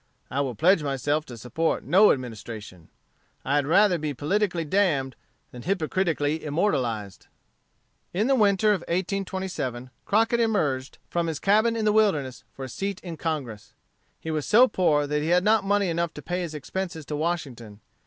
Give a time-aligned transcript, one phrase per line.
[0.31, 2.89] I will pledge myself to support no Administration.
[3.45, 5.15] I had rather be politically damned
[5.51, 7.27] than hypocritically immortalized.'"
[8.11, 12.67] In the winter of 1827, Crockett emerged from his cabin in the wilderness for a
[12.69, 13.73] seat in Congress.
[14.19, 17.15] He was so poor that he had not money enough to pay his expenses to
[17.15, 17.79] Washington.